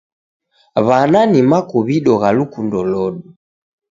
W'ana 0.87 1.21
ni 1.31 1.41
makuw'ido 1.49 2.13
gha 2.21 2.29
lukundo 2.37 2.79
lodu. 2.91 3.21